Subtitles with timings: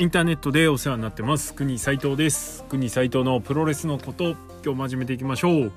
[0.00, 1.52] インターネットでお世話になってます。
[1.52, 2.64] 国斉藤です。
[2.70, 4.30] 国斉藤のプロレスのこと
[4.64, 5.72] 今日も始めていきましょう。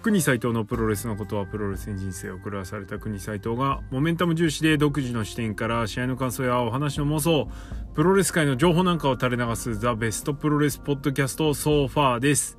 [0.00, 3.00] 国斉藤のプロレスのことはプロレスに人生を狂わされた。
[3.00, 7.48] 国斉藤がモメンタム重視で独自の視点から試合の感想やお話の妄想
[7.94, 12.56] プロレス界の情報なんかを垂れ流す The Best プロレスポッドキャスト So Far です。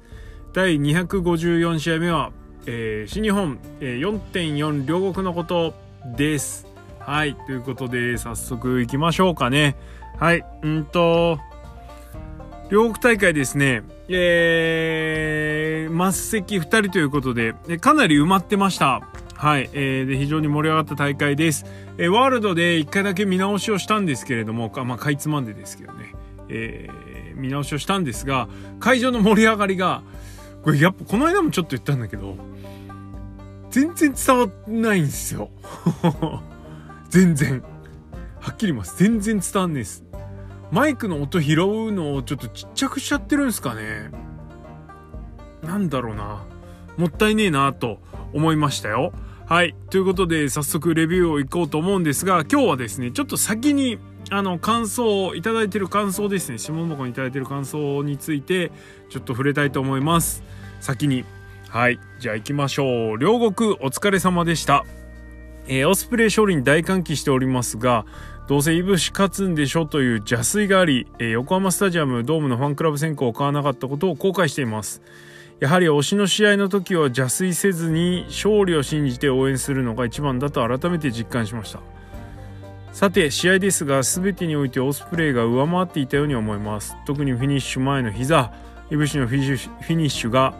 [0.51, 2.33] 第254試合目は、
[2.65, 5.75] えー、新日本、えー、4.4両国のこと
[6.17, 6.67] です。
[6.99, 7.35] はい。
[7.35, 9.77] ということで早速いきましょうかね。
[10.17, 11.39] はいうんと
[12.69, 13.83] 両国大会ですね。
[14.07, 19.01] えー、末席2人ということでかなり埋まってました。
[19.35, 21.65] はい、えー、で非常に盛り上がった大会です、
[21.97, 26.15] えー、ワールドで1回だけ見直しをしたんですけれどもかまあかいつまんでですけどね、
[26.47, 28.47] えー、見直しをしたんですが
[28.79, 30.03] 会場の盛り上がりが
[30.63, 32.37] これやっぱこの間もちょっと言ったんだけど
[33.75, 35.49] 全然伝わんないんですよ。
[37.09, 37.61] 全然。
[38.39, 38.97] はっきり言います。
[38.97, 40.04] 全然伝わんないです。
[40.71, 44.11] マイクの音拾うのをちょっとちっちゃくしちゃってるんですかね。
[45.63, 46.43] なんだろうな。
[46.97, 47.99] もったいねえなと
[48.33, 49.13] 思いましたよ。
[49.45, 49.75] はい。
[49.89, 53.99] ということで早速レビューをいこうと思うんですが今日はですねちょっと先に
[54.31, 56.57] あの感想をいただいてる感想ですね。
[56.57, 58.71] 下箱に頂いてる感想について
[59.09, 60.43] ちょっと触れたいと思います。
[60.79, 61.25] 先に。
[61.69, 61.99] はい。
[62.19, 63.17] じゃあ行きましょう。
[63.17, 64.85] 両国お疲れ様でした。
[65.67, 68.05] えー、オスプレイ勝利に大歓喜しておりますが
[68.47, 75.01] どうせいぶし勝つんでしょという邪推があり、えー、横浜スタジアムドームのファンクラブ選考を買わなかったことを後悔しています。
[75.59, 81.79] やはり推しの試合の時は邪推せずに勝利を信じて応援するのが一番だと改めて実感しました。
[82.91, 86.95] さて試合ですが全てにおいてオスプレイが上回っていたように思います。
[87.05, 88.53] 特にフィニッシュ前の膝
[88.91, 90.53] いぶしのフィニッシュが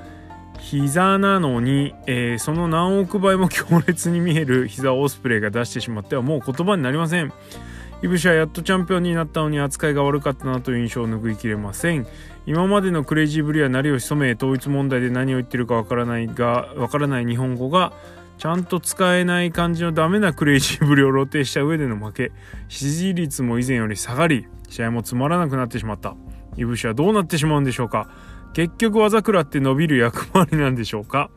[0.59, 7.31] 膝なのに、えー、その何億倍も強烈に見える膝をオスプレイが出してしまってはもう言葉になりません。
[8.01, 12.05] イブシはやっとチャンピオンになったのに扱いが悪かったなという印象を拭いきれません。
[12.45, 17.93] 今までのクレイジーぶりは何を潜め統一問題で何を言ってるかわからないがわからない日本語が
[18.37, 22.31] ちゃんと使えない感じのダメなクレイジーぶりを露呈した上での負け。
[22.67, 26.15] 支持率も以前より下がり試合もつまらなくなってしまった。
[26.57, 28.09] イブシはどうなってしまうんでしょうか。
[28.53, 31.29] 結局技食らって伸びる役回りなんでしょうか。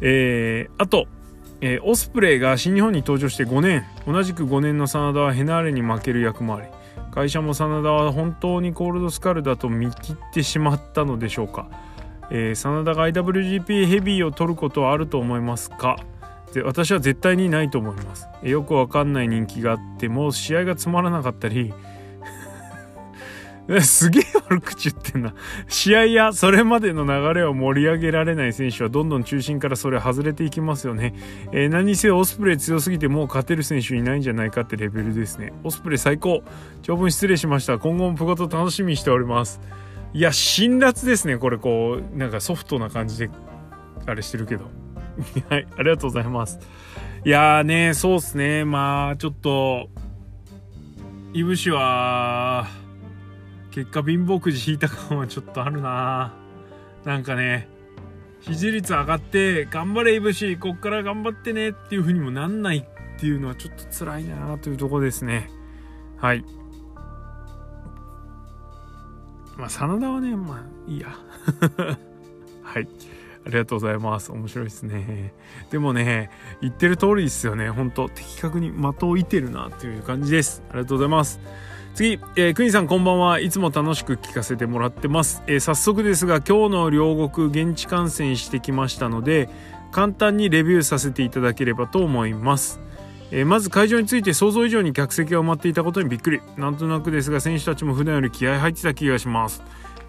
[0.00, 1.06] えー、あと
[1.60, 3.84] えー、オスプレイが新日本に登場して5年。
[4.06, 6.62] 同じく5年の真田はヘナーレに負ける役回り。
[7.10, 11.68] 会社も真田は本当にコールドスカルだと見切ってしまったのでしょうか、
[12.30, 15.96] えー、真田が IWGP ヘビーを取ることはあると思いますか。
[16.52, 21.74] で私は絶対にないと思います、えー、よくわかんない人気があっても試合がつまらなかったり
[23.82, 25.34] すげえ悪口言ってんな。
[25.68, 31.14] 試合やそれまでの流れを盛り上げられない選手はどんどん中心からそれ外れていきますよね。
[31.52, 35.52] えー、何せオスプレイ強すぎてもう勝てる選手いないんじゃないかってレベルですね。
[35.64, 36.42] オスプレイ最高。
[36.82, 37.78] 長文失礼しました。
[37.78, 39.60] 今後もプゴト楽しみにしております。
[40.14, 41.36] いや、辛辣ですね。
[41.36, 43.30] これこう、なんかソフトな感じで、
[44.06, 44.64] あれしてるけど。
[45.50, 46.58] はい、ありがとうございます。
[47.26, 48.64] いやーね、そうっすね。
[48.64, 49.90] まあ、ちょっと、
[51.34, 52.66] いぶしは、
[53.78, 56.34] 結果貧乏くじ引いた感はちょっとあるな。
[57.04, 57.68] なんかね
[58.40, 65.48] 支持率上がって頑張れいぶしこっから頑張ってねっていう風にもなんないっていうのはちょっと辛いなというとこですね。
[66.16, 66.44] はい。
[69.56, 71.10] まあ真田はねまあいいや。
[72.64, 72.88] はい。
[73.46, 74.32] ありがとうございます。
[74.32, 75.34] 面白いですね。
[75.70, 77.70] でもね言ってる通りですよね。
[77.70, 80.64] 本当的確に的を射てるなっていう感じです。
[80.68, 81.38] ありがとうございます。
[81.98, 89.50] 次、えー、国さんこんばんはいつも楽しく聞かせてもらってます、えー、早速ですが今日の両国現地観戦してきましたので
[89.90, 92.78] 簡単にレビューさせていただければと思います。
[93.32, 96.40] えー、まず会場について想像以上に客席が埋まっていたことにびっくり。
[96.56, 99.64] なんとなくですが選手たちも普段より気合入ってた気がします、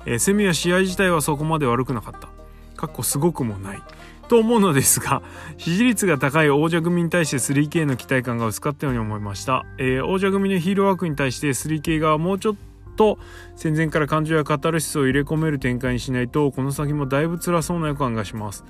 [0.05, 2.29] えー、セミは試合自体はそこまで悪くなかった。
[2.77, 3.81] かっこすごくもない。
[4.29, 5.21] と思うのですが
[5.57, 12.55] 支持率が高い王者組に対して 3K の期待感が薄かったように思いました、えー、王者組のヒーローワークに対して 3K がもうちょっ
[12.95, 13.17] と
[13.55, 18.63] 戦前から感情やカタルシスを入れ込める展開にしないとこの先もだいぶ辛そうな予感がします。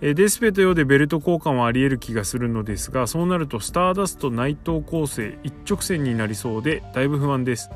[0.00, 7.70] デスペとようでベルト交換はありえる気がするのですがそうなるとスターダスト内藤構成一直線になりそうでだいぶ不安です。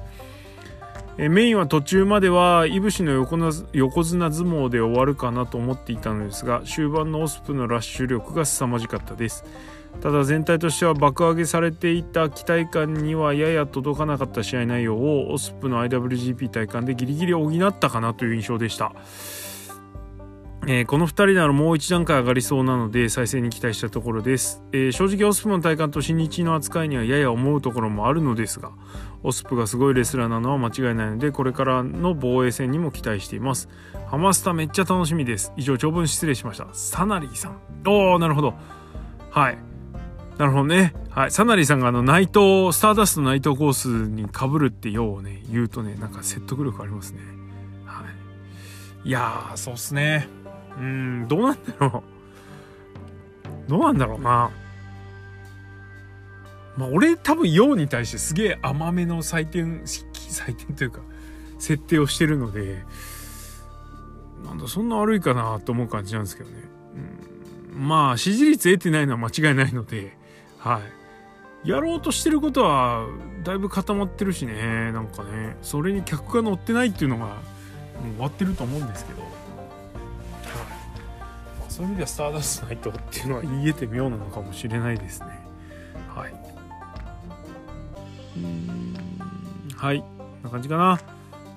[1.19, 9.45] えメインは途中まではいぶしの横な横綱相撲で終わるかなと思っていたのですが終盤のオスプのラッシュ力が凄まじかったです。
[10.03, 18.93] ただ全体としては爆上げされていた期待感にはやや届かなかった試合内容をオスプの IWGP 体感でギリギリ補ったかなという印象でした。
[20.69, 28.73] えー、この2人ならもう一段階上がりそうなので再生に期待したところです、えー、正直オスプの体感と新日の扱いにはやや思うところもあるのですが
[29.27, 33.69] オスプがすごいレスラーなのは間違いないのでこれからの防衛戦にも期待しています。
[34.07, 35.53] ハマスタめっちゃ楽しみです。
[35.57, 36.69] 以上長文失礼しました。
[36.73, 38.55] サナリーさんおおなるほど。
[39.33, 39.59] はい。
[40.39, 40.95] なるほどね。
[41.11, 41.33] はい。
[41.33, 47.19] サナリーさんがあの内藤スターダスト内藤コースにかぶるってようね言うとねなんか説得力ありますね。
[47.85, 48.05] は
[49.05, 49.09] い。
[49.09, 50.29] いやーそうっすね。
[50.79, 52.05] うんどうなんだろ
[53.67, 53.71] う。
[53.71, 54.51] どうなんだろうな。
[56.77, 61.01] まあ、俺多分陽に対してすげえ甘めの採点採点というか
[61.59, 62.85] 設定をしてるので
[64.45, 66.57] なんだそんな悪いかなと思う感じなんですけどね、
[67.75, 70.17] うん、まあ支持率得てないのは間違いないので
[70.59, 70.81] は
[71.65, 71.69] い。
[71.69, 73.07] やろうとしてることは
[73.43, 75.57] だいぶ固まってるしねなんかね。
[75.63, 77.37] それに客が乗ってないっていうのがもう
[78.15, 79.33] 終わってると思うんですけど、はい、
[81.69, 85.46] そういう意味ではスターダストナイトっていうのは言えて妙なのかもしれないですね。
[89.77, 90.07] はいこ
[90.41, 91.01] んな感じかな。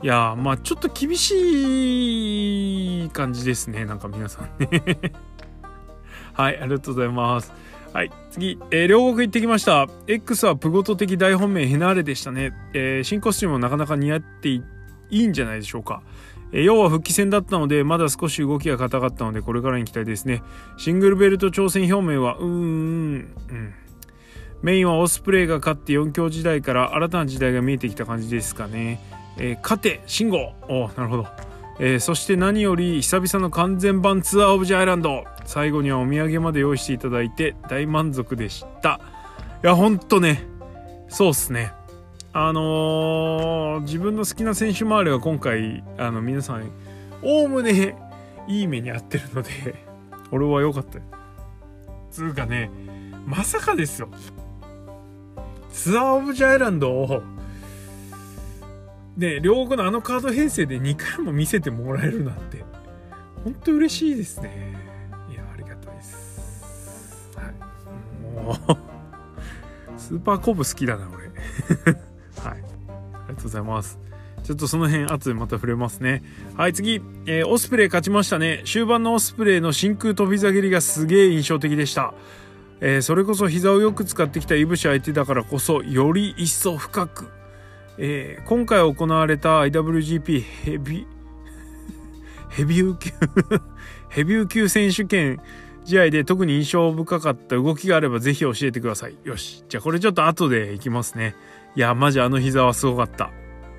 [0.01, 4.69] いやまあちょっと厳しい感じですねなんか皆さんね。
[6.33, 7.51] はいありがとうございます。
[7.93, 9.87] はい次、えー、両国行ってきました。
[10.07, 14.63] X はプゴト的大本命ヘナーレでしたね、えー、新コスチュームもなかなか似合ってい
[15.09, 16.01] いんじゃないでしょうか。
[16.51, 20.41] え要は復帰戦だったので、まだ少し動きが硬かったので、これからに期待ですね。
[20.77, 23.73] シングルベルト挑戦表明は、うーん、うん。
[24.61, 28.99] メインはオスプレイが勝って4強時代から新たな時代が見えてきた感じですかね。
[29.37, 31.27] えー、勝て、慎吾おなるほど。
[31.79, 35.23] えー、そして何より久々の完全版ツアーオブジャイランド。
[35.45, 38.99] 最後にはお土産まで用意していただいて大満足でした。
[39.63, 40.45] いやほんとね。
[41.07, 41.71] そうっすね。
[42.33, 46.69] あのー、自分の好きな選手周りは今回あの皆さん
[47.23, 47.95] おおむね
[48.47, 49.49] いい目に遭ってるので
[50.31, 50.99] 俺は良かった。
[52.11, 52.69] つうかね
[53.25, 54.09] まさかですよ。
[55.71, 57.21] ツアーオブジャイランドを、
[59.17, 62.63] ね、両国のあのカード編成で2回も見せてもらえるなんて、
[63.43, 64.75] 本当嬉しいですね。
[65.31, 67.31] いや、ありがたいです。
[67.35, 68.35] はい。
[68.45, 71.27] もうスーパーコブ好きだな、俺。
[71.29, 71.33] はい。
[72.43, 72.63] あり
[73.29, 73.99] がとうございます。
[74.43, 76.23] ちょっとその辺後でまた触れますね。
[76.55, 77.01] はい、次。
[77.27, 78.63] えー、オスプレイ勝ちましたね。
[78.65, 82.13] 終盤のオスプレイの真空飛び下げりがすげえ印象的でした。
[82.81, 87.29] えー、それこそ膝をよく使ってきたいぶし相手だからこそより一層深く、
[87.97, 91.07] えー、今回行われた IWGP ヘビ
[92.49, 93.11] ヘビー級
[94.09, 95.41] ヘビー級選手権
[95.89, 99.17] 試合で特に印象深かった動きがあればぜひ教えてください。
[99.23, 99.63] よし。
[99.67, 101.35] じゃあこれちょっと後でいきますね。
[101.75, 103.31] いや、マジあの膝はすごかった。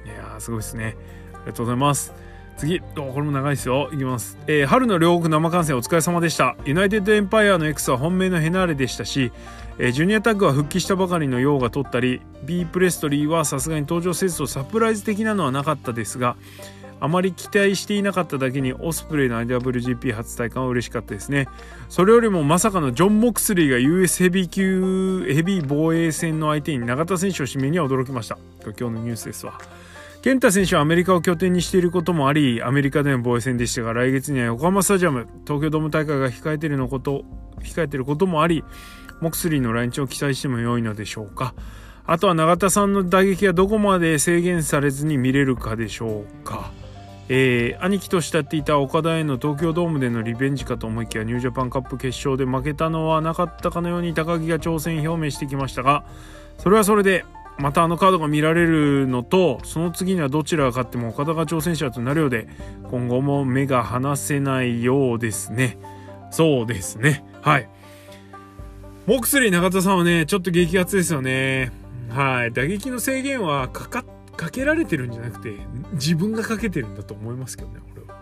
[0.05, 0.97] いやすごいですね。
[1.35, 2.13] ありがとうございます。
[2.61, 2.81] 次。
[2.95, 3.89] これも長いですよ。
[3.91, 6.57] いきます、えー、春の両国生観戦お疲れ様でした。
[6.67, 9.33] ユナイテッドエンパイアの X は本命のヘナーレでしたし、
[9.79, 16.37] えー、ジュニアタッグは復帰したばかりのヨウが取ったり B プレストリーはさすがに登場せずとサプライズ的なのはなかったですが
[17.01, 21.49] あまり期待していなかっただけにオスプレイの IWGP 初体感は嬉しかったですね。
[21.89, 28.37] それよりもまさかのジョン・モクスリーが US ヘビー級ヘビー防衛戦の相手に永田選手を指名には驚きました。
[28.63, 29.59] 今日のニュースですわ。
[30.23, 37.25] 健太選手はアメリカを拠点にしていることもあり、アメリカでの防衛戦でしたが、来月には横浜スタジアム、東京ドーム大会が控えているのこと、
[37.61, 38.63] 控えていることもあり、
[39.23, 41.55] モクスリーの来日を期待しても良いのでしょうか。
[42.05, 46.71] あとは永田さんの打撃がどこまで制限されずに見れるかでしょうか。
[47.31, 56.05] えー、兄貴と慕っていた岡田への東京ドームでのリベンジかと思いきやニュージャパンカップ決勝で負けたのはなかったかのように高木が挑戦表明してきましたが
[56.59, 57.25] それはそれで
[57.59, 62.49] またあのカードが見られるのとその次にはどちらが勝っても岡田が挑戦者となるようで
[62.91, 65.79] 今後も目が離せないようですね。
[66.31, 67.25] そうですね。
[67.43, 67.69] はい。
[69.07, 71.73] モクスリー中田さんはねちょっと激アツですよね。
[72.09, 72.53] はい。
[72.53, 74.05] 打撃の制限はかか
[74.37, 75.55] かけられてるんじゃなくて
[75.93, 78.20] 自分がかけてるんだと思いますけどね俺は。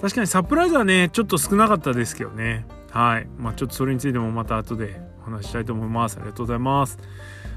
[0.00, 2.66] 確かにサプライズはねちょっと少なかったですけどね。
[2.90, 3.28] はい。
[3.38, 6.16] まあちょっとそれについてもまた後でお話したいと思います。
[6.16, 6.98] ありがとうございます。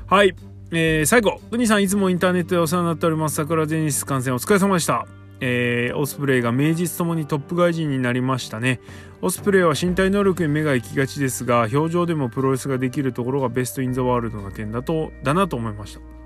[0.07, 0.35] はい。
[0.71, 1.39] えー、最後。
[1.51, 3.35] ウニさんいつもインターネットでお世話になっております。
[3.35, 5.05] 桜ジェニス観戦お疲れ様でした。
[5.41, 8.79] えー、オスプレイが名実ともにトップ外人になりましたね。
[9.21, 16.18] オスプレイは身体能力に目が行きがちですが表情でもプロレスができるところがベストインザワールドな点だとだなと思いました。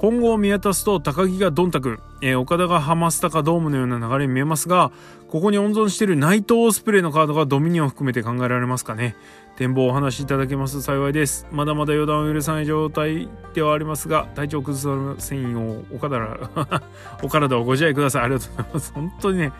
[0.00, 4.92] 今後を見渡すと高木がドンタク、えー、岡田がハマスタかドームのような流れに見えますが
[5.28, 9.14] ここに温存している内藤オスプレイのカードがドミニオン含めて考えられますかね
[9.56, 16.50] 展望をお話しいただけますと幸いですまだまだ予断を許さない状態ではありますが体調崩させんようお体
[17.22, 19.52] お体をご自愛くださいありがとうございます本当にね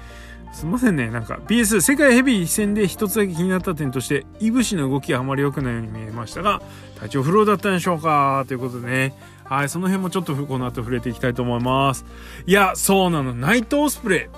[0.52, 1.11] すいませんね。
[1.11, 6.61] なんか PS 世界ヘビー戦で一つだけ気になった点として、イブシの動きはあまり良くないように見えましたが、
[6.99, 9.14] 体調不良だったんでしょうかということでね。
[9.50, 12.04] はい、その辺もちょっとこの後触れていきたいと思います。
[12.47, 13.35] いや、そうなの。
[13.35, 14.30] ナイトオスプレ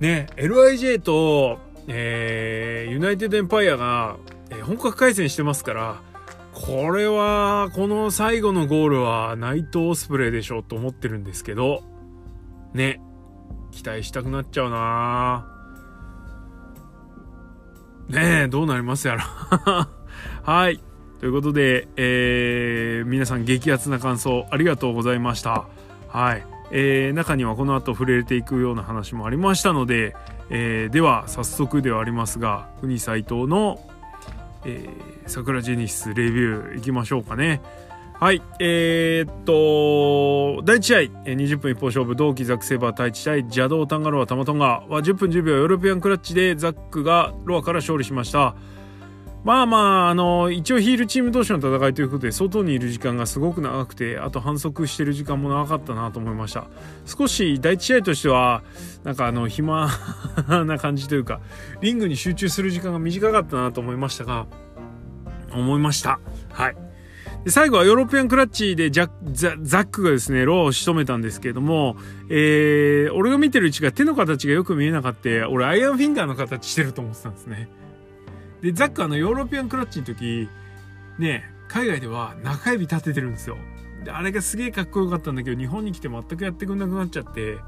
[0.00, 0.02] イ。
[0.02, 4.16] ね、LIJ と、えー、ユナイテッドエンパイアが、
[4.50, 6.00] えー、本格回戦してますから、
[6.52, 11.84] これは、この最後のゴールはナイトオスプレイでしょうと思ってるんですけど、
[12.74, 13.00] ね、
[13.70, 15.46] 期待したくなっちゃうな
[18.08, 19.22] ねえ、どうなりますやろ
[20.42, 20.80] はい。
[21.20, 25.66] ということで、えー、皆さん激アツな感想ありがとうございました。
[26.08, 26.46] はい。
[26.70, 30.14] えー、中にはこの後触れていくような話もありましたので、
[30.50, 33.80] えー、では早速ではありますが、国斎藤の、
[34.64, 34.90] えー、
[35.26, 37.60] 桜ジェニスレビューいきましょうかね。
[38.20, 38.42] はい。
[38.58, 48.56] えー、っと、第1試合、20分一方勝負、同期ザックセーバー対1対邪道タンガロアタマトンガは10分10秒ヨーロピアンクラッチでザックがロアから勝利しました。
[49.44, 56.66] まあまあ、あの、一応ヒールチーム同士の戦いということで、外にいる時間がすごく長くて、あと反則してる時間も長かったなと思いました。
[57.06, 58.62] 少し第一試合としては、
[59.04, 59.88] なんかあの、暇
[60.66, 61.40] な感じというか、
[61.80, 64.46] リングに集中する時間が短かったなと思いましたが、
[65.52, 66.18] 思いました。
[66.50, 66.76] はい。
[67.44, 71.96] で最後はヨーロピアンクラッチでジャザザックがですね、ローを仕留めたんですけれども、
[72.28, 75.48] えー、俺が見てる位置が手の形がよく見えなかった。
[75.48, 77.68] 俺アイアンフィンガーの形してると思ってたんですね。
[78.60, 80.48] で、ザックあのヨーロピアンクラッチの時、
[81.18, 83.56] ね、海外では中指立ててるんですよ。
[84.04, 87.58] で、あれがすげえかっこよかったんだけど、日本に来て全くやってくんなくなっちゃって、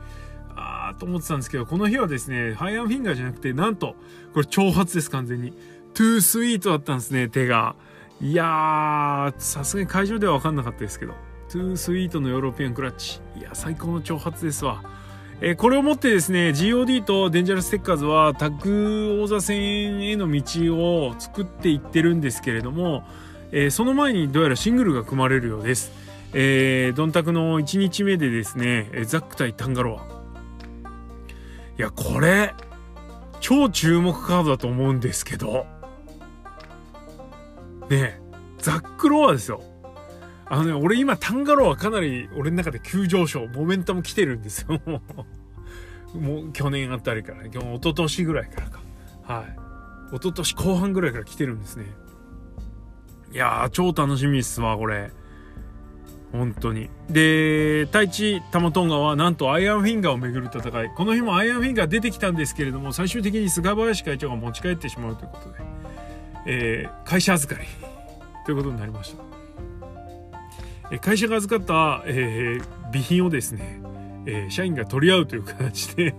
[0.57, 3.97] あーと思ってたんですけど、この日はですね、アイアンフィンガーじゃなくて、なんと、
[4.33, 5.53] これ挑発です、完全に。
[5.95, 7.77] トゥースイートだったんですね、手が。
[8.21, 11.15] いやー、さすがに会場では分かんなかったですけど、
[11.49, 13.21] トゥースイートのヨーロピアンクラッチ。
[13.37, 14.83] いや、最高の挑発ですわ。
[15.43, 23.05] えー、これをもってですね、GOD とデンジャラステッカーズはタッグ王座戦への道を作っていってるんですけれども、
[23.51, 25.93] えー、その前にどうやらシングルが組まれるようです。
[26.33, 30.21] えー、ドンタクの1日目でですね、ザック対タンガロア。
[31.79, 32.55] いや、これ、
[33.41, 35.67] 超注目カードだと思うんですけど、
[37.89, 38.21] ね
[38.59, 39.63] ザックロアですよ。
[40.51, 44.81] あのね、俺今タンガロアかなり俺の中で急上昇、モメンタム来てるんですよ。
[46.13, 48.81] もう去年あたりから、今日一昨年ぐらいからか。
[49.23, 50.17] はい。
[50.17, 51.85] 一昨年後半ぐらいから来てるんですね。
[53.33, 55.13] いやー、超楽しみっすわ、これ。
[56.33, 56.91] 本当に。
[57.09, 60.91] で、太一タマトンガはなんとアイアンフィンガーをめぐる戦い。
[60.97, 65.59] この日もアイアンフィンガー出てきたんですけれども、最終的に菅林会長が持ち帰ってしまうということで、
[66.47, 67.69] えー、会社預かり
[68.45, 69.30] ということになりました。
[70.99, 73.81] 会社が預かった、えー、備品をですね、
[74.27, 76.15] えー、社員が取り合うという形で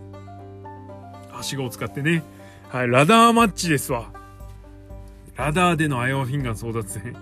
[1.31, 2.23] はしごを使ってね、
[2.69, 4.11] はい、ラダーマッチですわ。
[5.35, 7.15] ラダーでのアイオンフィンガー争奪戦。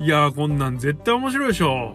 [0.00, 1.94] いやー、こんなん絶対面白いでしょ。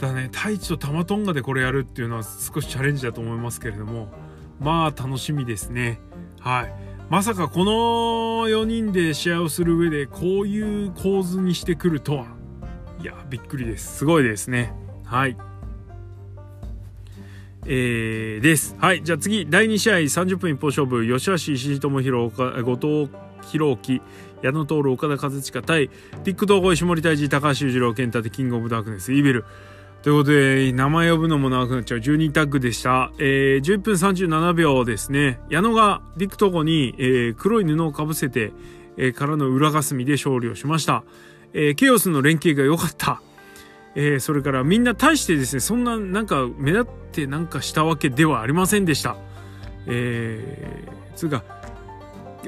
[0.00, 4.08] だね、太一とタマトンガでこれやるっていうのは少しチャレンジだと思いますけれども、
[4.60, 6.00] まあ楽しみですね。
[6.40, 6.74] はい。
[7.10, 12.26] まさかこの4人で試合をする上でこういう構図にしてくるとは。
[13.04, 13.98] や、びっくりです。
[13.98, 14.72] すごいですね。
[15.04, 15.36] はい。
[17.66, 18.76] えー、です。
[18.78, 19.02] はい。
[19.02, 23.10] じゃあ次、第2試合30分一方勝負、吉橋石井智弘、後藤
[23.50, 24.02] 弘樹、
[24.42, 29.44] 矢野徹、岡田和親対、ティック統合石森大治、高橋裕次郎、健太でキングオブダークネス、イーベル。
[30.02, 33.10] ということで、名前呼ぶのも長くなっちゃう12タッグでした。
[33.18, 35.40] えー、11分37秒ですね。
[35.48, 38.52] 矢野がディック統合に、えー、黒い布をかぶせて、
[38.98, 41.04] えー、からの裏霞で勝利をしました。
[41.54, 43.22] えー、ケオスの連携が良かった。
[43.94, 49.16] えー、それからみんな対してですね、そんななんか目立ってなんかしたわけではありませんでした。
[49.86, 51.44] えー、つうか、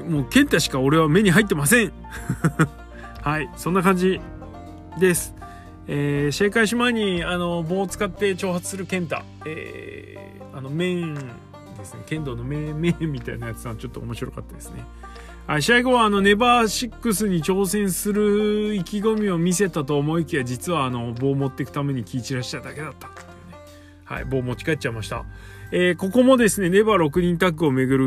[0.07, 1.93] もう健太しか俺は目に入ってません。
[3.23, 4.19] はい、そんな感じ
[4.99, 5.35] です。
[5.87, 11.21] えー、試合開始前にあの棒を使って挑発する健太、えー、あの面で
[11.85, 14.83] すね剣道の面面みたいなやつはちょっと面白かったですね。
[15.47, 23.23] はい、試合後はあのネバー6に挑戦する意気込みを見せたと思いきや実はあの棒を持っていくために気散らしただけだったっね。
[24.03, 25.23] はい、棒持ち帰っちゃいました。
[25.71, 27.97] えー、ここもですね、ネバー6人タッグをめぐ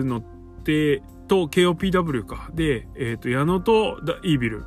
[0.00, 0.22] るのっ
[0.64, 2.50] て、と KOPW か。
[2.54, 4.64] で、えっ、ー、と、矢野とイービル。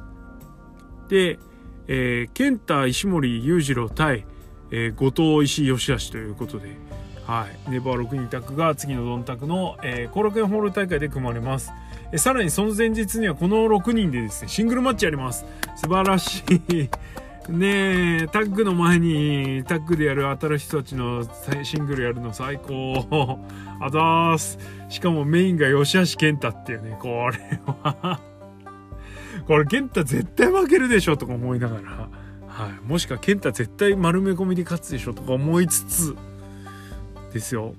[1.10, 1.40] で、
[1.90, 4.26] えー、健太石森裕次郎対、
[4.72, 6.70] えー、後藤石井義橋ということで、
[7.26, 11.72] はい、ネバー6人タッグが次のドンタクの、えー、コロケンホール大会で組まれます。
[12.12, 15.46] えさらにその前日にはこの6人でですね、シングルマッチやります。
[15.76, 16.90] 素晴らしい。
[17.50, 21.28] ねえ、タッグの前にタッグでやる新しい人たちの
[21.64, 23.40] シングルやるの最高。
[23.82, 24.60] あざーす。
[24.90, 28.20] しかもメインが吉橋健太っていうね、これは
[29.48, 31.92] これ健太絶対負けるでしょとか思いながら、
[32.48, 32.90] はい。
[32.90, 36.16] もしか健太絶対丸め込みで勝つでしょとか思いつつ、
[37.34, 37.74] ですよ。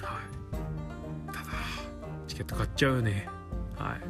[0.00, 1.26] はい。
[1.26, 1.40] ただ、
[2.28, 3.28] チケット買っちゃうよね。
[3.76, 4.00] はい。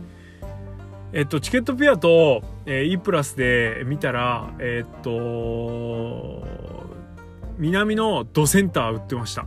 [1.12, 6.44] えっと、チケットピアと、えー、E プラスで見たら、えっと、
[7.56, 9.46] 南のドセンター売ってました。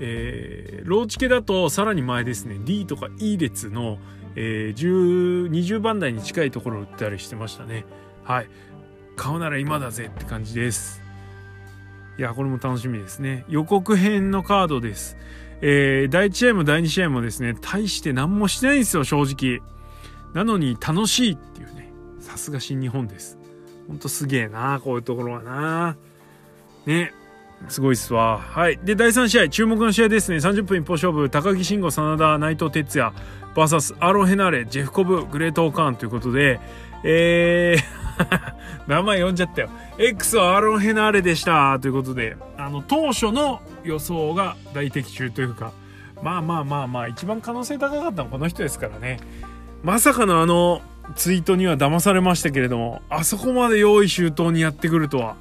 [0.00, 3.98] えー、ローチケだとさらに前ですね、D とか E 列の、
[4.34, 7.84] えー、20番台に近いところを売ったりしてましたね。
[8.24, 8.48] はい。
[9.16, 11.07] 買うなら今だぜって感じです。
[12.18, 13.44] いや、これも楽しみですね。
[13.48, 15.16] 予告編のカードです。
[15.60, 19.62] えー、第1試合も第2試合もですね、大して何もしてないんですよ、正直。
[20.34, 23.38] なのに楽しいっていうね、さすが新日本です。
[23.86, 25.96] ほんとすげえな、こういうところはな。
[26.86, 27.14] ね。
[27.68, 28.38] すごいっすわ。
[28.38, 28.78] はい。
[28.82, 30.38] で、第3試合、注目の試合ですね。
[30.38, 33.12] 30分一方勝負、高木慎吾、真田、内藤哲也、
[33.54, 36.60] VS アロ・ヘナーレ、ジェフコブ、グレート・オカーンということで、
[37.04, 38.47] えー
[38.88, 39.68] 名前読んじゃったよ。
[39.98, 41.78] X はアロン・ヘナーレでした。
[41.78, 45.72] ということで、あの、当初の予想が大的中というか、
[46.22, 49.20] まあまあまあまあ、一番可能性高かったのはこの人ですからね。
[49.82, 50.80] まさかのあの
[51.14, 55.36] ツイートには騙されましたけれども、あそこまで用意周到にやってくるとは、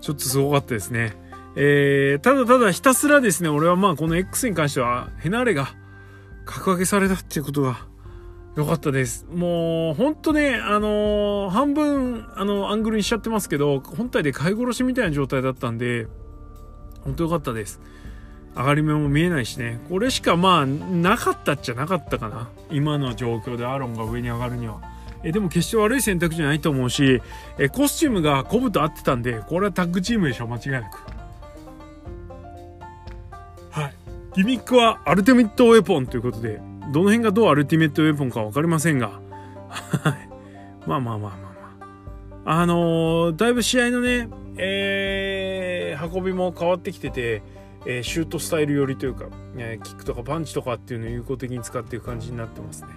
[0.00, 1.16] ちょっとすごかったですね。
[1.56, 5.74] えー、ただただひたすらですね、俺はまあこの X に関しては、ヘナーレが
[6.44, 7.87] 格上げされたっていうことが
[8.58, 9.24] 良かったです。
[9.32, 16.08] もう、ほんとね、あのー、半分、あの、アングルにしちゃってますけど、本体で買い殺しみたいな状態だったんで、
[17.04, 17.80] ほんと良かったです。
[18.56, 19.78] 上がり目も見えないしね。
[19.88, 22.48] これしかまあなかったっちゃなかったかな。
[22.72, 24.80] 今の状況でアロンが上に上がるには。
[25.22, 27.20] えでも決して悪い選択じゃないと思うし
[27.58, 30.98] えコスチュームがコブと合ってたんでこれはタッグチームでしょ間違いなく。
[33.70, 33.94] はい。
[34.34, 36.60] ギミックはアルティメットウェポンということで
[36.92, 39.20] どの辺がどうアルティメットウェポンか分かりませんが。
[39.68, 40.28] はい。
[40.86, 41.30] まあまあまあまあ
[42.44, 42.60] まあ。
[42.60, 47.42] あのー、だいぶ試合のねえー、運びも変わってきてて
[47.86, 52.88] えー、シュートスタイル寄りというか、え、キックとかパンチとかっていうのを有効的に使っていく感じになってますね。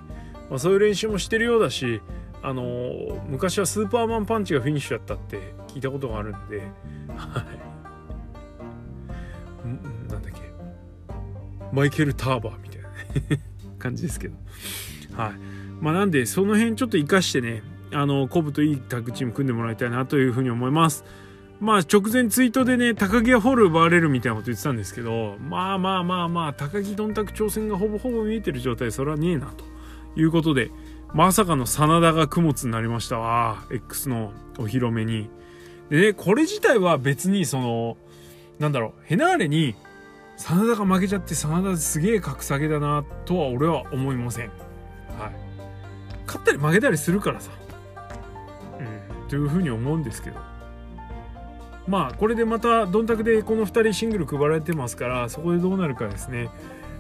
[0.50, 2.02] まあ、そういう練習もしてるようだし、
[2.42, 6.60] あの、昔はスーパーマンパンチがフィニッシュだったって聞いたことがあるんで、
[7.16, 7.72] はい。
[10.10, 10.42] なんだっけ、
[11.72, 12.90] マイケル・ターバーみたいな。
[13.82, 14.36] 感じですけど。
[15.16, 15.32] はい。
[15.82, 21.04] まあなんで、その辺ちょっと活かしてね、あの、コブといいタッグチーム組んでもらいたいなというふうに思います。
[21.60, 29.64] まあ直前ツイートでね、高木はフォール奪われるみたいなこと言ってたんですけど、まあまあまあまあ、高木どんたく挑戦がほぼほぼ見えてる状態、それはねえな、と
[30.20, 30.72] いうことで、
[31.14, 35.30] まさかの真田が供物になりましたわ、X のお披露目に。
[35.90, 37.98] でね、これ自体は別にその、
[38.58, 39.76] なんだろう、ヘナーレに、
[40.38, 44.48] 真田が負けちゃって真田すげえ格下げだな、とは俺は思いません。
[44.48, 44.56] はい。
[46.26, 47.52] 勝ったり負けたりするからさ。
[48.80, 50.40] うん、というふうに思うんですけど。
[51.88, 56.50] まあこれでまたどんたくでこの2人シングル配られてますからそこでどうなるかですね。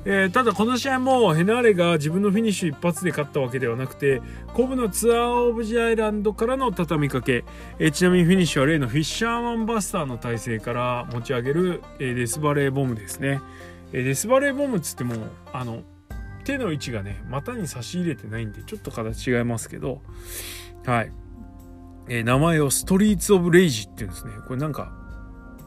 [0.03, 4.21] えー、ただこの試合もヘナーレが自分のフィニッシュ一発で勝ったわけではなくて
[4.53, 7.45] コブのツアー・オブ・ジ・アイランドからの畳みかけ、
[7.77, 13.41] えー、ちなみにフィニッシュは例のフィッシャーマンバスターの体勢から持ち上げる、えー、デスバレーボムですね、
[13.93, 15.15] え、デスバレーボムっつっても
[15.53, 15.83] あの
[16.43, 20.01] 手の位置がね股に差し入れてないんでちょっと形違いますけど。
[20.85, 21.11] はい。
[22.09, 24.33] え、名前をストリート・オブ・レイジっていうんですね。
[24.47, 24.91] これなんか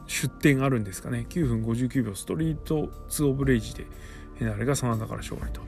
[0.07, 1.25] 出店あるんですかね。
[1.29, 3.85] 9分59秒ストリート・ツ・オブ・レイジで、
[4.39, 5.61] ヘナーレが真田から勝利と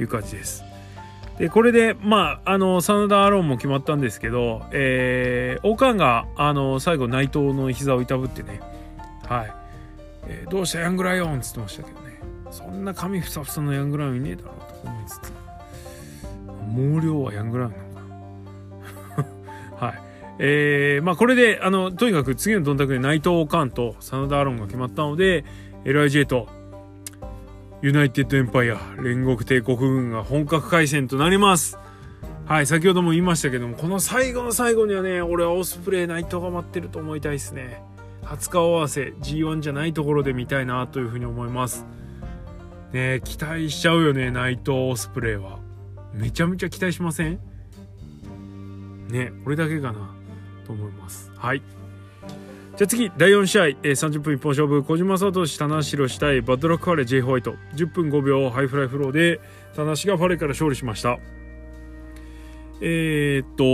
[0.00, 0.64] いう感じです。
[1.38, 8.60] で、これで、まあ、あの、真田アローンも決まったんですけど、えー、オカンが、あの、最後内藤の膝をいたぶってね、
[9.28, 9.52] はい。
[10.26, 12.20] えー、どうしたヤングライオンっつってましたけどね。
[12.50, 15.32] そんな髪ふさふさのヤングライオンいねえだろうと思いつつ、
[17.00, 19.22] 毛量はヤングライオンなのか
[19.80, 19.86] な。
[19.88, 20.00] はい。
[20.38, 25.44] えー、まあこれで、あの、とにかく次のどんたくで内藤カンと真田アロンが決まったので、
[25.84, 26.48] LIJ と
[27.84, 31.76] ユナイテッドエンパイア煉獄帝国軍が本格開戦となります。
[32.46, 37.82] はい、先ほども言いましたけども、この最後の最後にはね、俺はオスプレイ内藤が待ってると思いたいですね。
[38.22, 41.84] 初顔合わせ G1 じゃないところで見たいなというふうに思います。
[42.94, 45.58] ね期待しちゃうよね、内藤オスプレイは。
[46.14, 47.38] めちゃめちゃ期待しません？
[49.10, 50.10] ね、これだけかな。
[50.66, 51.30] と思います。
[51.36, 51.60] はい。
[52.76, 59.40] じゃあ次、第4試合、えー、30分一本勝負、小島聡、棚橋弘至対、バッドラックファレ、J ホワイト、10分5秒ハイフライフローで、
[59.76, 61.20] 棚橋がファレから勝利しました。
[62.80, 63.64] えー、っと、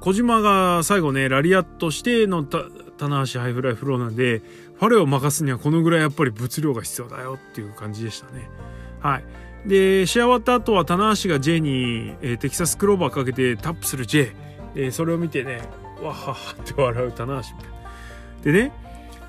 [0.00, 2.62] 小島が最後ね、ラリアットしてのた
[2.96, 4.40] 棚橋ハイフライフローなんで、
[4.78, 8.48] ファレを負かすにはこのぐらいやっぱり物量が必要だよっていう感じでしたね。
[9.00, 9.24] はい。
[9.68, 14.30] で、試合終わった後は棚橋が J に、えー、テキサスクローバーかけてタップする J。
[14.76, 15.62] えー、それを見てね、
[16.02, 17.48] わははって笑う棚橋。
[18.44, 18.72] でね、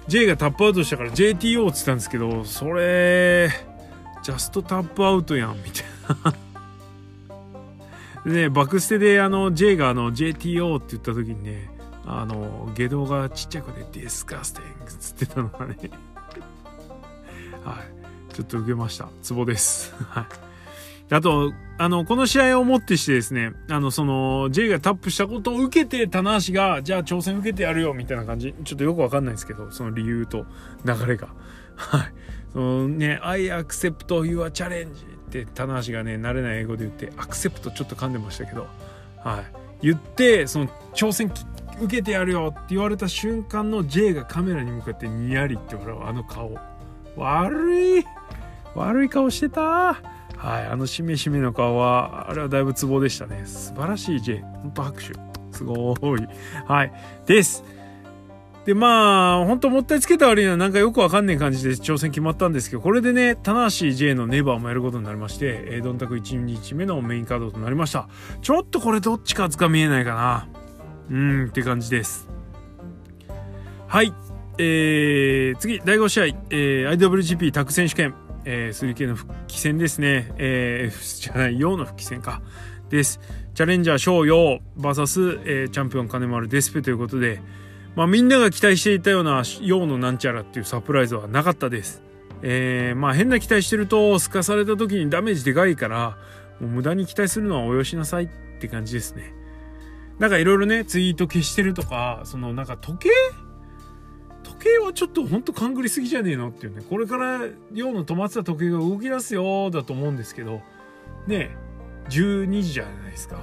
[0.08, 3.50] J がタップアウトしたから JTO って言ったんですけど、それ、
[4.24, 5.84] ジャストタップアウトやん、みたい
[6.24, 6.34] な。
[8.26, 11.72] でね、バクステであの J があの JTO って言った時にね、
[12.06, 15.78] あの、下道がちっちゃくてディスカスティングっつってたのがね
[17.64, 17.80] は
[18.30, 18.34] い。
[18.34, 19.10] ちょっと受けました。
[19.22, 19.94] ツボです。
[20.06, 20.51] はい。
[21.12, 28.54] あと、あの、この試合をもってしてですね、あの、その、J がタップしたことを受けて、棚橋が、じゃあ挑戦受けてやるよ、みたいな感じ。
[28.64, 30.46] ちょっとよくわかんないですけど、その理由と
[30.86, 31.28] 流れが。
[31.76, 32.14] はい。
[32.54, 34.90] そのね、I accept your challenge っ
[35.32, 38.68] て棚橋がね、慣れない英語で言って、アクセプトちょっと噛んでましたけど、
[39.24, 39.46] はい。
[39.82, 41.32] 言って、その、挑戦
[41.82, 46.58] 受けてやるよって言われた瞬間の J がカメラに向かってニヤリって笑うあの顔。
[47.18, 48.06] 悪い
[48.76, 50.02] 悪い顔してた
[50.42, 53.44] はい、あのしめしめの顔は、あれはだいぶツボでしたね。
[53.46, 54.40] 素晴らしい J。
[54.40, 55.14] ほんと拍手。
[55.52, 56.28] すごい。
[56.66, 56.92] はい。
[57.28, 57.64] です。
[58.66, 68.10] で、まあ、本当もったいつけた割にはなんかよくわかんない感じで挑戦決まったんですけど、これでね、棚橋 J のネバーもやることになりまして、えー、ドンタク1日目のメインカードとなりました。
[68.42, 70.48] ちょっとこれどっちかつか見えないかな。
[71.12, 72.28] うーん、って感じです。
[73.88, 74.12] はい。
[74.58, 78.16] えー、次、第5試合、えー、IWGP タッグ選手権。
[78.46, 80.32] えー、3K の復帰戦ですね。
[80.38, 82.42] えー、じゃない、陽の復帰戦か。
[82.90, 83.20] です。
[83.54, 87.42] チャレンジャー翔陽 VS、えー、チャンピオン金丸デスペということで、
[87.96, 92.02] まあみんなが期待していたような陽のなんちゃらっていうサプライズはなかったです。
[92.44, 96.18] えー、まあ変な期待してると、すかされた時にダメージでかいから、
[96.60, 98.28] もう無駄に期待するのはおよしなさいっ
[98.60, 99.34] て感じですね。
[100.20, 103.10] なんかいろいろね、ツイート消してるとか、そのなんか時計
[104.64, 106.84] 計はちょっとほんと勘ぐりすぎじゃねえのっていうね。
[106.90, 107.40] これから
[107.74, 110.62] 陽の止まってた時計が動き出すよだと思うんですけど。
[111.28, 111.56] ね
[112.10, 113.38] 12時じゃないですか。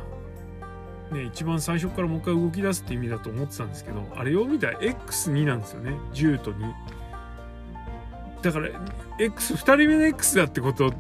[1.12, 5.92] ね、一番最初からもう一回動き出すって意味だと思ってたんですけどあれよう見たら X2 なんですよね。
[6.12, 6.72] 10と2
[8.42, 8.68] だから
[9.18, 10.94] X2 人目の X だってことっ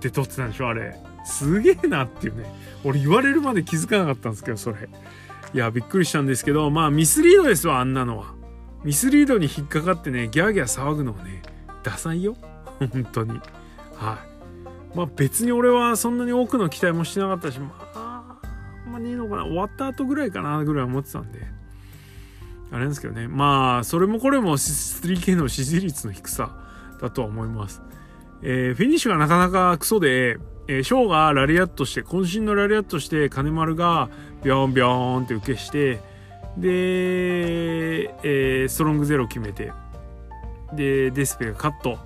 [0.00, 0.94] て撮ってたんでしょあれ。
[1.24, 2.44] すげえなっていうね。
[2.84, 4.76] 俺言われるまで気づかなかったんですけどそれ。
[5.54, 8.34] いやびっくりしたんですけどまあミスリードですわあんなのは。
[8.84, 11.42] ミスリードに引っかかってねギャーギャー騒ぐのはね
[11.82, 12.36] ダサいよ。
[12.78, 13.30] 本当に。
[13.32, 14.96] はい。
[14.96, 18.36] まあ別に俺はそんなに多くの期待もしてなかったしまあ
[18.84, 19.44] あんまねえのかな。
[19.44, 21.40] 終わった後ぐらいかなぐらい思ってたんで。
[22.70, 23.28] あれなんですけどね。
[23.28, 26.56] まあそれもこれも 3K の支持率の低さ
[27.00, 27.82] だとは思います。
[28.42, 34.10] えー、フィニッシュがなかなかクソで、えー、ショーがラリアットして渾身のラリアットして金丸が
[34.42, 36.00] ビョンビョンって受けして
[36.56, 36.68] で、
[38.22, 39.72] えー、ストロングゼロ決めて
[40.74, 41.98] でデスペがカット、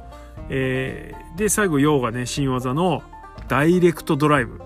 [0.48, 3.02] えー、で最後ヨウがね新技の
[3.48, 4.60] ダイレクトドライブ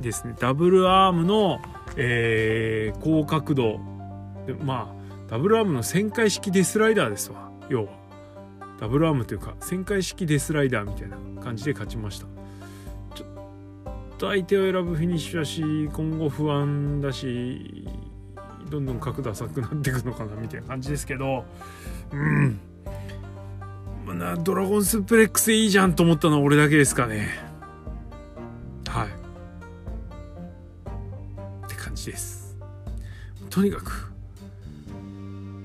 [0.00, 0.34] ですね。
[0.38, 1.60] ダブルアームの、
[1.96, 3.80] えー、高角度。
[4.46, 7.90] でまあダブルアームの旋回式デスライダーですわ要は。
[8.80, 12.26] ダブルアームというか旋回式デスライダーみたいな感じで勝ちました。
[13.16, 17.88] ちょっと相手を選ぶフィニッシュだし今後不安だし
[18.70, 21.44] どんどん角度浅くなっていくのかなみたいな感じですけど。
[22.12, 22.60] うん。
[24.18, 27.28] なドラゴンスプレックスいいじゃんと思ったのは俺だけですかね。
[28.86, 29.08] はい。
[31.66, 32.56] って感じです。
[33.50, 34.12] とにかく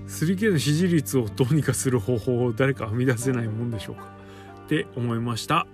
[0.08, 4.04] 3K の支持率をどうにかする方法を誰か編み出せないもんでしょうか。
[4.66, 5.68] って思いました。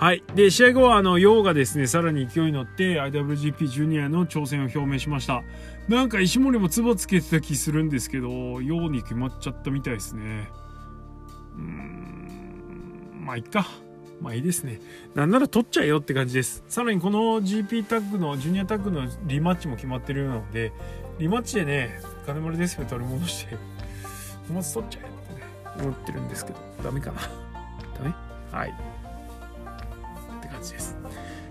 [0.00, 0.24] はい。
[0.34, 5.42] で、試合後は、あの、ヨウがですね、さらに勢いに乗って、IWGP ジュニアの挑戦を表明しました。
[5.88, 10.48] なんか、石森もツボつけてた気するんですけど、ヨウに決まっちゃったみたいですね。
[11.54, 13.66] うーん、まあ、いっか。
[14.22, 14.80] まあいいですね。
[15.14, 16.64] なんなら取っちゃえよって感じです。
[16.66, 20.72] さらにこの GP タッグの、ジュニアタッグのリマッチも決まってるようなので、
[21.18, 23.56] リマッチでね、金丸デスペ取り戻して、
[24.48, 25.46] 小松取っちゃえってね、
[25.82, 27.20] 思ってるんですけど、ダメかな。
[27.98, 28.14] ダメ？
[28.50, 28.99] はい。